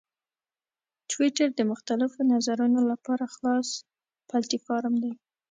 ټویټر 1.11 1.49
د 1.55 1.61
مختلفو 1.71 2.19
نظرونو 2.33 2.79
لپاره 2.91 3.25
خلاص 3.33 3.67
پلیټفارم 4.29 4.93
دی. 5.03 5.13